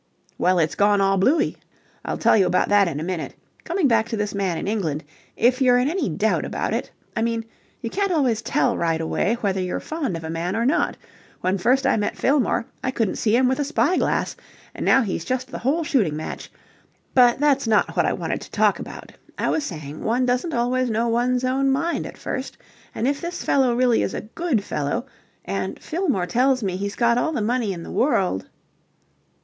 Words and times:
"Well, 0.39 0.57
it's 0.57 0.73
all 0.81 0.97
gone 0.97 1.19
bloo 1.19 1.39
ey. 1.39 1.57
I'll 2.03 2.17
tell 2.17 2.35
you 2.35 2.47
about 2.47 2.69
that 2.69 2.87
in 2.87 2.99
a 2.99 3.03
minute. 3.03 3.35
Coming 3.63 3.87
back 3.87 4.09
to 4.09 4.17
this 4.17 4.33
man 4.33 4.57
in 4.57 4.67
England, 4.67 5.03
if 5.37 5.61
you're 5.61 5.77
in 5.77 5.87
any 5.91 6.09
doubt 6.09 6.43
about 6.43 6.73
it... 6.73 6.89
I 7.15 7.21
mean, 7.21 7.45
you 7.81 7.91
can't 7.91 8.11
always 8.11 8.41
tell 8.41 8.75
right 8.75 8.99
away 8.99 9.35
whether 9.41 9.61
you're 9.61 9.79
fond 9.79 10.17
of 10.17 10.23
a 10.23 10.29
man 10.31 10.55
or 10.55 10.65
not... 10.65 10.97
When 11.41 11.59
first 11.59 11.85
I 11.85 11.97
met 11.97 12.17
Fillmore, 12.17 12.65
I 12.83 12.89
couldn't 12.89 13.17
see 13.17 13.35
him 13.37 13.47
with 13.47 13.59
a 13.59 13.63
spy 13.63 13.95
glass, 13.97 14.35
and 14.73 14.83
now 14.87 15.03
he's 15.03 15.23
just 15.23 15.49
the 15.51 15.59
whole 15.59 15.83
shooting 15.83 16.15
match... 16.17 16.51
But 17.13 17.39
that's 17.39 17.67
not 17.67 17.95
what 17.95 18.07
I 18.07 18.13
wanted 18.13 18.41
to 18.41 18.49
talk 18.49 18.79
about. 18.79 19.11
I 19.37 19.49
was 19.51 19.63
saying 19.63 20.03
one 20.03 20.25
doesn't 20.25 20.55
always 20.55 20.89
know 20.89 21.09
one's 21.09 21.43
own 21.43 21.69
mind 21.71 22.07
at 22.07 22.17
first, 22.17 22.57
and 22.95 23.07
if 23.07 23.21
this 23.21 23.43
fellow 23.43 23.75
really 23.75 24.01
is 24.01 24.15
a 24.15 24.21
good 24.21 24.63
fellow... 24.63 25.05
and 25.45 25.79
Fillmore 25.79 26.25
tells 26.25 26.63
me 26.63 26.75
he's 26.75 26.95
got 26.95 27.19
all 27.19 27.31
the 27.33 27.39
money 27.39 27.71
in 27.71 27.83
the 27.83 27.91
world..." 27.91 28.47